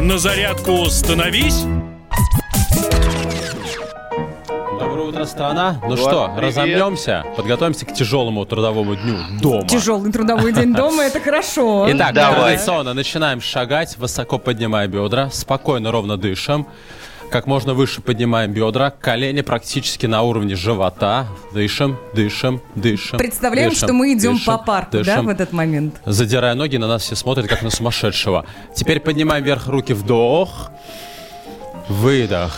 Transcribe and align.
На 0.00 0.18
зарядку 0.18 0.84
становись. 0.86 1.64
Доброе 4.78 5.06
утро, 5.08 5.24
страна. 5.24 5.80
Ну 5.82 5.88
Вот, 5.90 5.98
что, 5.98 6.32
привет. 6.36 6.56
разомнемся? 6.56 7.24
Подготовимся 7.36 7.86
к 7.86 7.94
тяжелому 7.94 8.44
трудовому 8.44 8.94
дню 8.94 9.16
дома. 9.40 9.66
Тяжелый 9.66 10.12
трудовой 10.12 10.52
день 10.52 10.72
дома, 10.74 11.02
это 11.04 11.20
хорошо. 11.20 11.86
Итак, 11.90 12.14
Давай. 12.14 12.52
традиционно 12.52 12.94
начинаем 12.94 13.40
шагать, 13.40 13.96
высоко 13.96 14.38
поднимая 14.38 14.86
бедра, 14.86 15.30
спокойно, 15.30 15.90
ровно 15.90 16.16
дышим. 16.16 16.66
Как 17.30 17.46
можно 17.46 17.74
выше 17.74 18.00
поднимаем 18.00 18.52
бедра, 18.52 18.90
колени 18.90 19.40
практически 19.40 20.06
на 20.06 20.22
уровне 20.22 20.54
живота. 20.54 21.26
Дышим, 21.52 21.98
дышим, 22.14 22.60
дышим. 22.74 23.18
Представляем, 23.18 23.70
дышим, 23.70 23.86
что 23.86 23.92
мы 23.92 24.12
идем 24.12 24.34
дышим, 24.34 24.46
по 24.46 24.58
парку, 24.58 24.92
да, 24.92 24.98
дышим. 24.98 25.26
в 25.26 25.28
этот 25.28 25.52
момент. 25.52 25.96
Задирая 26.04 26.54
ноги, 26.54 26.76
на 26.76 26.86
нас 26.86 27.02
все 27.02 27.16
смотрят, 27.16 27.48
как 27.48 27.62
на 27.62 27.70
сумасшедшего. 27.70 28.46
Теперь 28.74 29.00
поднимаем 29.00 29.42
вверх 29.44 29.66
руки, 29.66 29.92
вдох, 29.92 30.70
выдох, 31.88 32.56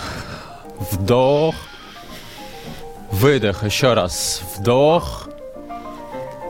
вдох, 0.92 1.54
выдох, 3.10 3.64
еще 3.64 3.94
раз, 3.94 4.42
вдох, 4.56 5.28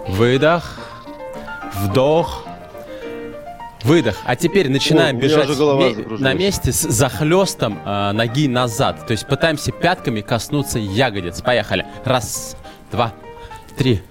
выдох, 0.08 0.78
вдох, 1.74 2.45
выдох. 3.86 4.16
А 4.24 4.36
теперь 4.36 4.68
начинаем 4.68 5.16
О, 5.16 5.18
у 5.18 5.22
меня 5.22 5.44
бежать 5.44 6.20
на 6.20 6.34
месте 6.34 6.72
с 6.72 6.82
захлестом 6.82 7.80
э, 7.84 8.12
ноги 8.12 8.48
назад. 8.48 9.06
То 9.06 9.12
есть 9.12 9.26
пытаемся 9.26 9.72
пятками 9.72 10.20
коснуться 10.20 10.78
ягодиц. 10.78 11.40
Поехали. 11.40 11.86
Раз, 12.04 12.56
два, 12.90 13.14
три, 13.78 14.02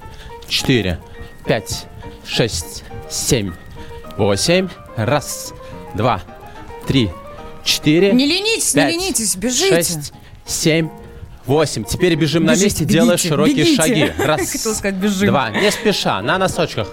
четыре, 0.48 1.00
пять, 1.46 1.86
шесть, 2.26 2.84
семь, 3.10 3.52
восемь. 4.18 4.70
Раз, 4.96 5.54
два, 5.94 6.22
три, 6.88 7.12
четыре. 7.64 8.14
Не 8.14 8.26
ленитесь, 8.26 8.74
не 8.74 8.82
пять, 8.82 8.92
ленитесь, 8.94 9.36
бежите. 9.36 9.76
Шесть, 9.76 10.14
семь, 10.46 10.90
восемь. 11.46 11.84
Теперь 11.84 12.16
бежим 12.16 12.46
на 12.46 12.52
Бежите, 12.52 12.66
месте, 12.66 12.86
делая 12.86 13.18
бегите, 13.18 13.28
широкие 13.30 13.56
бегите. 13.66 13.76
шаги. 13.76 14.12
Раз, 14.24 14.50
сказать, 14.52 14.96
бежим. 14.96 15.28
два, 15.28 15.50
не 15.50 15.70
спеша, 15.70 16.22
на 16.22 16.38
носочках. 16.38 16.88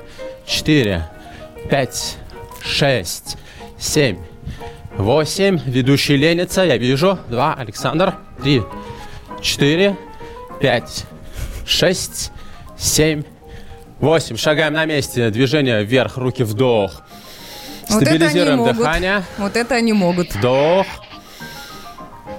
Четыре, 0.45 1.09
пять, 1.71 2.17
шесть, 2.65 3.37
семь, 3.79 4.19
восемь. 4.97 5.59
Ведущий 5.65 6.17
ленится, 6.17 6.63
я 6.63 6.77
вижу. 6.77 7.19
Два, 7.29 7.55
Александр. 7.55 8.15
Три, 8.43 8.63
четыре, 9.41 9.97
пять, 10.61 11.05
шесть, 11.67 12.33
семь, 12.79 13.23
восемь. 14.01 14.37
Шагаем 14.37 14.73
на 14.73 14.85
месте. 14.85 15.31
Движение 15.31 15.85
вверх, 15.85 16.17
руки 16.17 16.43
вдох. 16.43 17.03
Вот 17.89 18.03
Стабилизируем 18.03 18.59
могут. 18.59 18.77
дыхание. 18.77 19.25
Вот 19.39 19.57
это 19.57 19.75
они 19.75 19.93
могут. 19.93 20.35
Вдох. 20.35 20.87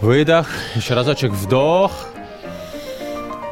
Выдох. 0.01 0.49
Еще 0.75 0.93
разочек. 0.93 1.31
Вдох. 1.31 1.91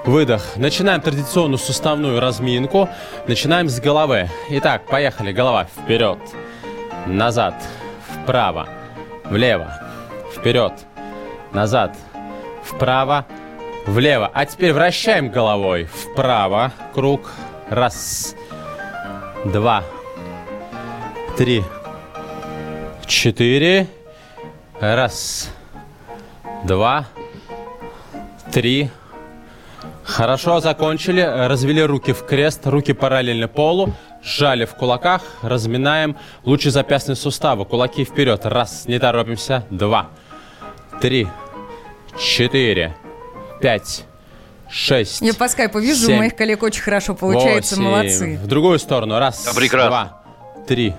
Выдох. 0.06 0.56
Начинаем 0.56 1.00
традиционную 1.02 1.60
суставную 1.60 2.20
разминку. 2.20 2.90
Начинаем 3.28 3.70
с 3.70 3.80
головы. 3.80 4.30
Итак, 4.50 4.88
поехали. 4.88 5.32
Голова 5.32 5.66
вперед. 5.66 6.18
Назад. 7.08 7.56
Вправо. 8.08 8.68
Влево. 9.26 9.68
Вперед. 10.36 10.74
Назад. 11.54 11.96
Вправо. 12.64 13.26
Влево. 13.88 14.30
А 14.34 14.46
теперь 14.46 14.74
вращаем 14.74 15.30
головой. 15.30 15.86
Вправо. 15.86 16.72
Круг. 16.94 17.32
Раз. 17.70 18.36
Два. 19.46 19.84
Три. 21.38 21.64
Четыре. 23.06 23.88
Раз. 24.80 25.50
Два. 26.64 27.06
Три. 28.52 28.90
Хорошо, 30.04 30.60
закончили. 30.60 31.22
Развели 31.22 31.82
руки 31.84 32.14
в 32.14 32.26
крест, 32.26 32.68
руки 32.68 32.94
параллельно 32.94 33.48
полу. 33.48 33.94
Сжали 34.24 34.66
в 34.66 34.76
кулаках, 34.76 35.24
разминаем 35.42 36.16
лучезапястные 36.44 37.16
суставы. 37.16 37.66
Кулаки 37.66 38.06
вперед. 38.06 38.46
Раз, 38.46 38.86
не 38.88 39.00
торопимся. 39.00 39.66
Два. 39.72 40.10
Три. 41.02 41.28
Четыре. 42.20 42.96
Пять. 43.62 44.06
Шесть. 44.70 45.22
Я 45.22 45.34
по 45.34 45.48
скайпу 45.50 45.80
вижу, 45.80 46.04
у 46.06 46.08
Семь. 46.08 46.18
моих 46.20 46.36
коллег 46.36 46.64
очень 46.64 46.82
хорошо 46.82 47.14
получается, 47.14 47.76
Восемь. 47.76 47.84
молодцы. 47.90 48.38
В 48.42 48.48
другую 48.48 48.80
сторону. 48.80 49.20
Раз, 49.20 49.44
Да, 49.44 49.54
прекрасно. 49.54 49.90
два, 49.90 50.22
три, 50.66 50.94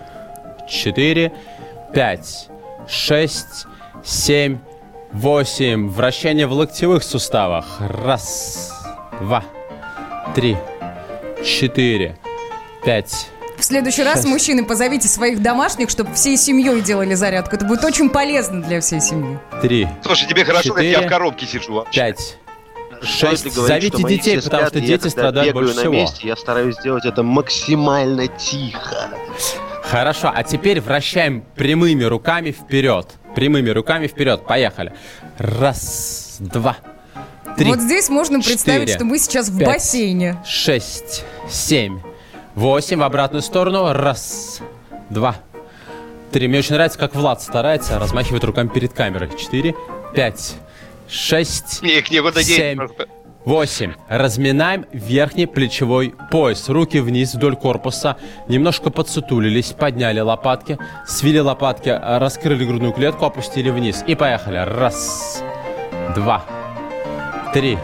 четыре, 0.69 1.33
пять, 1.95 2.49
шесть, 2.87 3.67
семь, 4.05 4.59
восемь. 5.13 5.89
Вращение 5.89 6.47
в 6.47 6.53
локтевых 6.53 7.03
суставах. 7.03 7.65
Раз, 7.81 8.75
два, 9.23 9.43
три, 10.35 10.59
четыре, 11.43 12.19
пять. 12.85 13.29
В 13.59 13.65
следующий 13.65 14.03
раз, 14.03 14.25
мужчины, 14.25 14.65
позовите 14.65 15.07
своих 15.07 15.41
домашних, 15.41 15.89
чтобы 15.89 16.15
всей 16.15 16.37
семьей 16.37 16.81
делали 16.81 17.15
зарядку. 17.15 17.55
Это 17.55 17.65
будет 17.65 17.85
очень 17.85 18.11
полезно 18.11 18.61
для 18.61 18.81
всей 18.81 19.01
семьи. 19.01 19.39
Три, 19.61 19.87
Слушай, 20.05 20.29
тебе 20.29 20.45
хорошо, 20.45 20.75
как 20.75 20.83
я 20.83 20.91
Четыре. 20.93 21.07
в 21.07 21.11
коробке 21.11 21.47
сижу. 21.47 21.75
вообще. 21.75 22.01
пять. 22.01 22.39
Стоит 23.03 23.31
Шесть. 23.31 23.45
ли 23.47 23.51
говорить, 23.51 23.69
Зовите 23.83 23.99
что 23.99 24.09
детей, 24.09 24.39
все 24.39 24.49
потому 24.51 24.63
спят, 24.63 24.73
что 24.73 24.81
дети 24.81 25.09
страдают 25.09 25.49
бегаю 25.49 25.67
больше 25.67 25.75
на 25.75 25.81
всего. 25.83 25.93
месте, 25.93 26.27
я 26.29 26.37
стараюсь 26.37 26.77
сделать 26.77 27.05
это 27.05 27.23
максимально 27.25 28.29
тихо. 28.29 29.11
Хорошо, 29.83 30.33
а 30.35 30.43
теперь 30.45 30.81
вращаем 30.81 31.45
прямыми 31.57 32.05
руками 32.05 32.53
вперед. 32.53 33.09
Прямыми 33.35 33.71
руками 33.71 34.07
вперед. 34.07 34.45
Поехали. 34.47 34.93
Раз, 35.39 36.37
два, 36.39 36.77
три. 37.57 37.67
вот 37.67 37.81
здесь 37.81 38.09
можно 38.09 38.41
представить, 38.41 38.83
четыре, 38.83 38.97
что 38.99 39.05
мы 39.05 39.19
сейчас 39.19 39.49
в 39.49 39.59
пять. 39.59 39.67
бассейне. 39.69 40.37
шесть, 40.47 41.25
семь, 41.51 41.99
восемь. 42.55 42.99
В 42.99 43.03
обратную 43.03 43.43
сторону. 43.43 43.93
Раз, 43.93 44.61
два, 45.11 45.37
три. 46.31 46.49
Мне 46.49 46.59
очень 46.59 46.75
нравится, 46.75 46.99
как 46.99 47.15
Влад 47.15 47.43
старается 47.43 47.99
размахивать 47.99 48.45
руками 48.45 48.69
перед 48.69 48.93
камерой. 48.93 49.31
Четыре, 49.39 49.75
пять, 50.15 50.55
шесть, 51.09 51.83
Мне 51.83 51.99
их 51.99 52.11
некуда 52.11 52.43
деть. 52.43 52.57
семь, 52.57 52.79
восемь. 53.45 53.95
Разминаем 54.09 54.87
верхний 54.93 55.47
плечевой 55.47 56.15
пояс. 56.31 56.69
Руки 56.69 56.99
вниз 57.01 57.35
вдоль 57.35 57.57
корпуса. 57.57 58.17
Немножко 58.49 58.91
подсутулились, 58.91 59.73
подняли 59.73 60.21
лопатки, 60.21 60.79
свели 61.07 61.41
лопатки, 61.41 61.89
раскрыли 61.89 62.65
грудную 62.65 62.93
клетку, 62.93 63.25
опустили 63.25 63.71
вниз. 63.71 64.05
И 64.07 64.15
поехали. 64.15 64.59
Раз, 64.59 65.43
два, 66.15 66.45
три, 67.53 67.79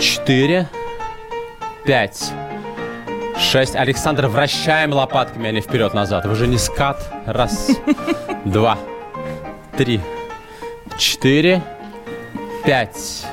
четыре, 0.00 0.68
пять, 1.84 2.32
шесть. 3.38 3.76
Александр, 3.76 4.26
вращаем 4.26 4.92
лопатками, 4.92 5.48
а 5.48 5.52
не 5.52 5.60
вперед-назад. 5.60 6.26
Вы 6.26 6.34
же 6.34 6.46
не 6.46 6.58
скат. 6.58 7.10
Раз, 7.26 7.70
два, 8.44 8.78
три, 9.76 10.00
четыре, 10.98 11.62
пять, 12.64 13.24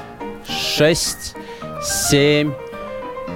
шесть, 0.48 1.36
семь, 1.82 2.54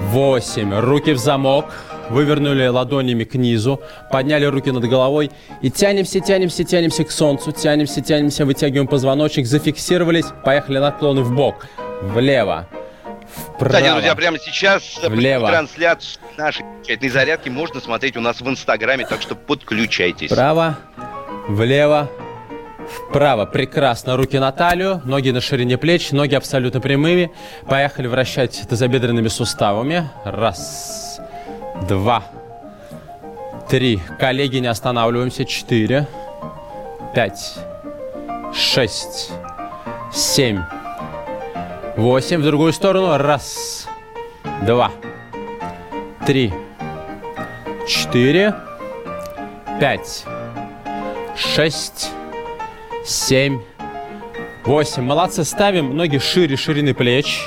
восемь. 0.09 0.73
Руки 0.73 1.13
в 1.13 1.17
замок. 1.17 1.65
Вывернули 2.09 2.65
ладонями 2.67 3.25
к 3.25 3.35
низу, 3.35 3.81
подняли 4.09 4.45
руки 4.45 4.71
над 4.71 4.85
головой 4.85 5.29
и 5.61 5.69
тянемся, 5.69 6.21
тянемся, 6.21 6.63
тянемся 6.63 7.03
к 7.03 7.11
солнцу, 7.11 7.51
тянемся, 7.51 7.99
тянемся, 7.99 8.45
вытягиваем 8.45 8.87
позвоночник, 8.87 9.45
зафиксировались, 9.45 10.27
поехали 10.45 10.77
наклоны 10.77 11.21
в 11.21 11.35
бок, 11.35 11.67
влево, 12.01 12.65
вправо. 13.35 13.73
Кстати, 13.73 13.91
друзья, 13.91 14.15
прямо 14.15 14.39
сейчас 14.39 14.99
Влево. 15.03 15.47
трансляцию 15.47 16.19
нашей 16.37 16.65
замечательной 16.65 17.09
зарядки 17.09 17.49
можно 17.49 17.79
смотреть 17.81 18.17
у 18.17 18.21
нас 18.21 18.41
в 18.41 18.47
Инстаграме, 18.49 19.05
так 19.05 19.21
что 19.21 19.35
подключайтесь. 19.35 20.31
Вправо, 20.31 20.77
влево, 21.47 22.09
вправо. 23.09 23.45
Прекрасно. 23.45 24.15
Руки 24.17 24.37
на 24.39 24.51
талию, 24.51 25.01
ноги 25.05 25.29
на 25.31 25.41
ширине 25.41 25.77
плеч, 25.77 26.11
ноги 26.11 26.35
абсолютно 26.35 26.79
прямыми. 26.79 27.31
Поехали 27.67 28.07
вращать 28.07 28.61
тазобедренными 28.69 29.27
суставами. 29.27 30.09
Раз, 30.23 31.19
два, 31.87 32.23
три. 33.69 33.99
Коллеги, 34.19 34.57
не 34.57 34.67
останавливаемся. 34.67 35.45
Четыре, 35.45 36.07
пять, 37.13 37.55
шесть, 38.53 39.31
семь, 40.13 40.61
восемь. 41.97 42.39
В 42.39 42.43
другую 42.43 42.71
сторону. 42.71 43.17
Раз, 43.17 43.87
два, 44.65 44.91
три, 46.25 46.53
четыре, 47.87 48.55
пять, 49.79 50.23
шесть, 51.35 52.11
семь, 53.03 53.59
восемь. 54.63 55.03
Молодцы. 55.03 55.43
Ставим 55.43 55.97
ноги 55.97 56.19
шире 56.19 56.55
ширины 56.55 56.93
плеч. 56.93 57.41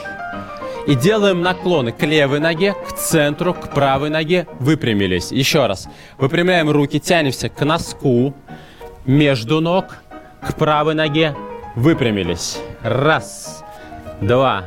И 0.87 0.95
делаем 0.95 1.43
наклоны 1.43 1.93
к 1.93 2.03
левой 2.03 2.41
ноге, 2.41 2.73
к 2.73 2.93
центру, 2.95 3.53
к 3.53 3.69
правой 3.69 4.09
ноге. 4.09 4.47
Выпрямились. 4.59 5.31
Еще 5.31 5.67
раз. 5.67 5.89
Выпрямляем 6.17 6.71
руки, 6.71 6.99
тянемся 6.99 7.51
к 7.51 7.65
носку, 7.65 8.35
между 9.05 9.61
ног, 9.61 9.99
к 10.41 10.55
правой 10.55 10.95
ноге. 10.95 11.37
Выпрямились. 11.77 12.59
Раз, 12.83 13.60
два, 14.21 14.65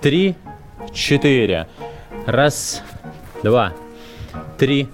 три, 0.00 0.34
четыре. 0.92 1.68
Раз, 2.26 2.82
два, 3.42 3.72
три, 4.58 4.88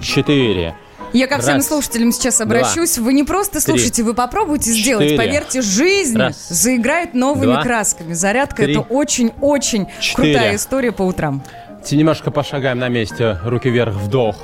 четыре. 0.00 0.74
Я 1.12 1.28
ко 1.28 1.38
всем 1.38 1.54
Раз, 1.56 1.68
слушателям 1.68 2.10
сейчас 2.10 2.40
обращусь. 2.40 2.98
Вы 2.98 3.12
не 3.12 3.22
просто 3.22 3.54
три, 3.64 3.72
слушайте, 3.74 4.02
вы 4.02 4.14
попробуйте 4.14 4.70
сделать. 4.72 5.10
четыре. 5.10 5.16
Поверьте, 5.16 5.62
жизнь 5.62 6.18
Раз, 6.18 6.48
заиграет 6.48 7.14
новыми 7.14 7.52
два, 7.52 7.62
красками. 7.62 8.14
Зарядка 8.14 8.64
три, 8.64 8.72
это 8.72 8.80
очень-очень 8.80 9.86
крутая 10.14 10.56
история 10.56 10.90
по 10.90 11.02
утрам. 11.02 11.42
Немножко 11.88 12.30
пошагаем 12.32 12.78
на 12.78 12.88
месте. 12.88 13.38
Руки 13.44 13.68
вверх, 13.68 13.94
вдох. 13.94 14.36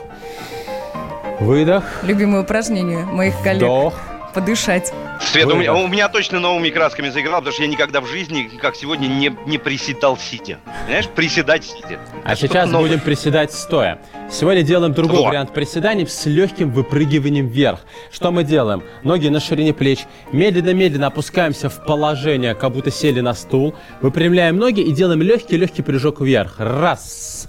Выдох, 1.40 1.84
Любимое 2.02 2.42
упражнение 2.42 3.04
моих 3.04 3.34
коллег. 3.42 3.62
вдох. 3.62 3.94
Подышать. 4.34 4.92
Свет, 5.20 5.46
у 5.46 5.56
меня, 5.56 5.74
у 5.74 5.86
меня 5.88 6.08
точно 6.08 6.38
новыми 6.40 6.70
красками 6.70 7.08
заиграл, 7.10 7.40
потому 7.40 7.52
что 7.52 7.62
я 7.62 7.68
никогда 7.68 8.00
в 8.00 8.06
жизни, 8.06 8.50
как 8.60 8.76
сегодня, 8.76 9.06
не, 9.08 9.34
не 9.46 9.58
приседал 9.58 10.16
сидя. 10.16 10.58
Понимаешь, 10.86 11.08
приседать 11.08 11.64
сидя. 11.64 11.98
А 12.24 12.32
Это 12.32 12.40
сейчас 12.40 12.70
новое. 12.70 12.88
будем 12.88 13.00
приседать 13.00 13.52
стоя. 13.52 14.00
Сегодня 14.30 14.62
делаем 14.62 14.94
другой 14.94 15.18
Во. 15.18 15.28
вариант 15.28 15.52
приседаний 15.52 16.06
с 16.06 16.26
легким 16.26 16.70
выпрыгиванием 16.70 17.48
вверх. 17.48 17.80
Что 18.12 18.30
мы 18.30 18.44
делаем? 18.44 18.82
Ноги 19.02 19.28
на 19.28 19.40
ширине 19.40 19.74
плеч. 19.74 20.00
Медленно-медленно 20.32 21.08
опускаемся 21.08 21.68
в 21.68 21.84
положение, 21.84 22.54
как 22.54 22.72
будто 22.72 22.90
сели 22.90 23.20
на 23.20 23.34
стул. 23.34 23.74
Выпрямляем 24.00 24.56
ноги 24.56 24.80
и 24.80 24.92
делаем 24.92 25.22
легкий-легкий 25.22 25.82
прыжок 25.82 26.20
вверх. 26.20 26.54
Раз. 26.58 27.48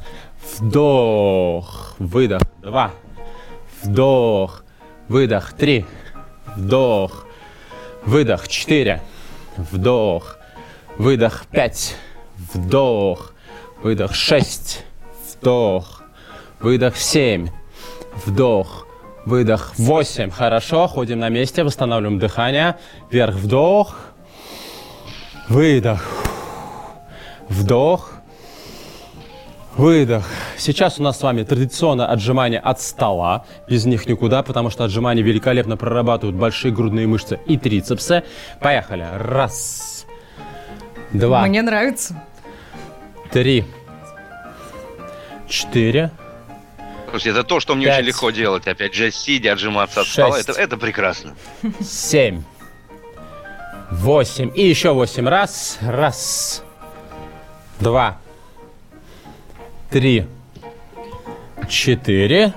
Вдох. 0.57 1.95
Выдох. 2.00 2.42
Два. 2.62 2.92
Вдох. 3.84 4.63
Выдох. 5.07 5.54
Три. 5.54 5.86
Вдох. 6.56 7.25
Выдох. 8.06 8.48
Четыре. 8.48 9.01
Вдох. 9.57 10.38
Выдох. 10.98 11.45
Пять. 11.51 11.95
Вдох. 12.53 13.33
Выдох. 13.83 14.13
Шесть. 14.13 14.83
Вдох. 15.33 16.03
Выдох. 16.59 16.98
Семь. 16.98 17.50
Вдох. 18.25 18.88
Выдох. 19.25 19.74
Восемь. 19.77 20.31
Хорошо. 20.31 20.88
Ходим 20.88 21.19
на 21.19 21.30
месте. 21.30 21.63
Восстанавливаем 21.63 22.19
дыхание. 22.19 22.77
Вверх. 23.12 23.36
Вдох. 23.36 23.95
Выдох. 25.48 26.03
Вдох. 27.50 28.12
Выдох. 29.81 30.24
Сейчас 30.60 31.00
у 31.00 31.01
нас 31.01 31.18
с 31.18 31.24
вами 31.24 31.42
традиционное 31.42 32.06
отжимание 32.06 32.60
от 32.60 32.80
стола. 32.80 33.45
Без 33.68 33.83
них 33.86 34.06
никуда, 34.06 34.44
потому 34.44 34.69
что 34.69 34.83
отжимания 34.83 35.24
великолепно 35.24 35.75
прорабатывают 35.75 36.38
большие 36.38 36.72
грудные 36.72 37.07
мышцы 37.07 37.39
и 37.48 37.57
трицепсы. 37.57 38.24
Поехали. 38.60 39.07
Раз. 39.18 40.06
Два. 41.12 41.48
Мне 41.48 41.63
нравится. 41.63 42.24
Три. 43.31 43.66
Четыре. 45.50 46.12
Слушайте, 47.10 47.31
это 47.31 47.44
то, 47.44 47.60
что 47.60 47.74
мне 47.74 47.88
Пять. 47.88 47.98
очень 47.98 48.07
легко 48.10 48.30
делать. 48.30 48.68
Опять 48.68 48.94
же, 48.94 49.10
сидя, 49.10 49.54
отжиматься 49.54 50.01
от 50.01 50.07
стола. 50.07 50.36
Шесть. 50.36 50.50
Это, 50.50 50.62
это 50.62 50.77
прекрасно. 50.77 51.34
Семь. 51.81 52.44
Восемь. 53.89 54.51
И 54.54 54.63
еще 54.63 54.94
восемь. 54.94 55.27
Раз. 55.27 55.80
Раз. 55.81 56.62
Два. 57.80 58.19
Три. 59.92 60.26
Четыре. 61.68 62.54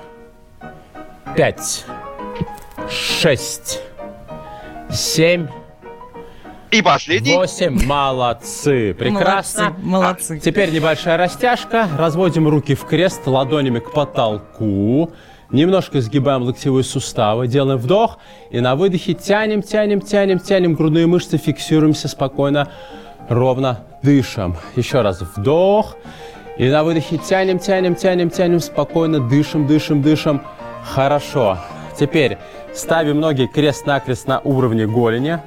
Пять. 1.35 1.83
Шесть. 2.89 3.81
Семь. 4.89 5.47
И 6.71 6.81
последний. 6.81 7.33
Восемь. 7.33 7.85
Молодцы. 7.85 8.93
Прекрасно. 8.93 9.75
Молодцы, 9.81 9.85
молодцы. 9.85 10.39
Теперь 10.39 10.71
небольшая 10.71 11.17
растяжка. 11.17 11.89
Разводим 11.97 12.47
руки 12.47 12.73
в 12.73 12.85
крест 12.85 13.27
ладонями 13.27 13.79
к 13.79 13.91
потолку. 13.91 15.11
Немножко 15.51 15.99
сгибаем 15.99 16.43
локтевые 16.43 16.85
суставы. 16.85 17.49
Делаем 17.49 17.79
вдох. 17.79 18.17
И 18.49 18.61
на 18.61 18.77
выдохе 18.77 19.13
тянем, 19.13 19.61
тянем, 19.61 19.99
тянем, 19.99 20.39
тянем 20.39 20.73
грудные 20.73 21.05
мышцы. 21.05 21.37
Фиксируемся 21.37 22.07
спокойно, 22.07 22.71
ровно 23.27 23.83
дышим. 24.03 24.55
Еще 24.77 25.01
раз 25.01 25.19
вдох. 25.21 25.97
И 26.57 26.69
на 26.69 26.83
выдохе 26.83 27.17
тянем, 27.17 27.59
тянем, 27.59 27.95
тянем, 27.95 28.29
тянем. 28.29 28.59
Спокойно 28.59 29.19
дышим, 29.19 29.67
дышим, 29.67 30.01
дышим. 30.01 30.41
Хорошо. 30.83 31.57
Теперь 31.99 32.37
ставим 32.73 33.19
ноги 33.19 33.45
крест-накрест 33.45 34.27
на 34.27 34.39
уровне 34.39 34.87
голени. 34.87 35.39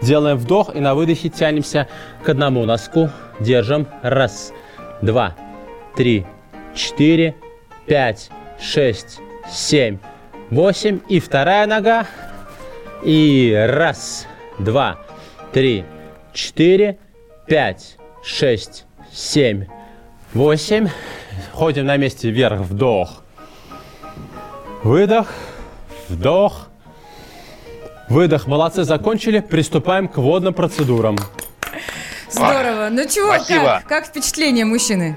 Делаем 0.00 0.36
вдох 0.38 0.74
и 0.76 0.80
на 0.80 0.94
выдохе 0.94 1.28
тянемся 1.28 1.88
к 2.22 2.28
одному 2.28 2.64
носку. 2.64 3.10
Держим. 3.40 3.86
Раз, 4.02 4.52
два, 5.02 5.34
три, 5.96 6.24
четыре, 6.74 7.34
пять, 7.86 8.30
шесть, 8.60 9.18
семь, 9.50 9.98
восемь. 10.50 11.00
И 11.08 11.18
вторая 11.18 11.66
нога. 11.66 12.06
И 13.02 13.56
раз, 13.70 14.26
два, 14.58 14.98
три, 15.52 15.84
четыре, 16.32 16.98
пять, 17.46 17.96
шесть, 18.22 18.86
семь, 19.12 19.66
восемь. 20.34 20.88
Ходим 21.52 21.86
на 21.86 21.96
месте 21.96 22.30
вверх. 22.30 22.60
Вдох. 22.60 23.22
Выдох. 24.82 25.32
Вдох. 26.08 26.68
Выдох. 28.08 28.46
Молодцы, 28.46 28.84
закончили. 28.84 29.40
Приступаем 29.40 30.08
к 30.08 30.16
водным 30.18 30.54
процедурам. 30.54 31.16
Здорово. 32.30 32.88
Ну 32.90 33.08
чего, 33.08 33.34
спасибо. 33.34 33.64
как? 33.64 33.86
Как 33.86 34.06
впечатление 34.06 34.64
мужчины? 34.64 35.16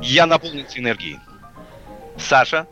Я 0.00 0.26
наполнился 0.26 0.78
энергией. 0.78 1.18
Саша, 2.18 2.66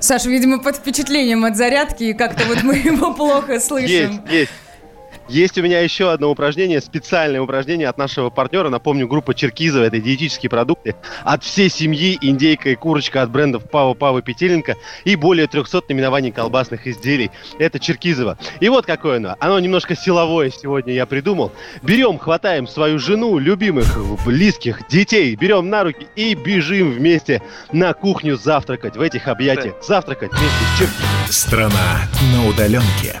Саша, 0.00 0.28
видимо, 0.28 0.62
под 0.62 0.76
впечатлением 0.76 1.44
от 1.44 1.56
зарядки, 1.56 2.04
и 2.04 2.12
как-то 2.12 2.44
вот 2.44 2.62
мы 2.62 2.76
его 2.84 3.12
плохо 3.14 3.58
слышим. 3.60 4.22
Есть, 4.26 4.30
есть. 4.30 4.52
Есть 5.28 5.58
у 5.58 5.62
меня 5.62 5.80
еще 5.80 6.10
одно 6.10 6.30
упражнение, 6.30 6.80
специальное 6.80 7.42
упражнение 7.42 7.88
от 7.88 7.98
нашего 7.98 8.30
партнера. 8.30 8.70
Напомню, 8.70 9.06
группа 9.06 9.34
Черкизова, 9.34 9.84
это 9.84 10.00
диетические 10.00 10.48
продукты. 10.48 10.94
От 11.22 11.44
всей 11.44 11.68
семьи 11.68 12.18
индейка 12.22 12.70
и 12.70 12.74
курочка 12.74 13.22
от 13.22 13.30
брендов 13.30 13.68
Пава 13.70 13.92
Пава 13.92 14.22
Петеленко 14.22 14.76
и 15.04 15.16
более 15.16 15.46
300 15.46 15.82
наименований 15.88 16.32
колбасных 16.32 16.86
изделий. 16.86 17.30
Это 17.58 17.78
Черкизова. 17.78 18.38
И 18.60 18.70
вот 18.70 18.86
какое 18.86 19.18
оно. 19.18 19.36
Оно 19.38 19.58
немножко 19.60 19.94
силовое 19.94 20.50
сегодня 20.50 20.94
я 20.94 21.04
придумал. 21.04 21.52
Берем, 21.82 22.18
хватаем 22.18 22.66
свою 22.66 22.98
жену, 22.98 23.38
любимых, 23.38 23.98
близких, 24.24 24.88
детей, 24.88 25.36
берем 25.36 25.68
на 25.68 25.84
руки 25.84 26.06
и 26.16 26.34
бежим 26.34 26.90
вместе 26.90 27.42
на 27.70 27.92
кухню 27.92 28.36
завтракать 28.36 28.96
в 28.96 29.00
этих 29.02 29.28
объятиях. 29.28 29.74
Завтракать 29.82 30.30
вместе 30.30 30.46
с 30.46 30.78
Черкизовой. 30.78 31.28
Страна 31.28 32.08
на 32.32 32.48
удаленке. 32.48 33.20